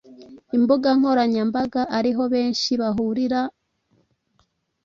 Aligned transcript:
imbuga 0.57 0.89
nkoranyambaga 0.97 1.81
ariho 1.97 2.23
benshi 2.33 2.69
bahurira 2.81 3.39
n 3.49 3.51